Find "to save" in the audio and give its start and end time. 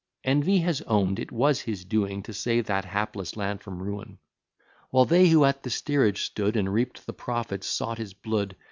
2.23-2.65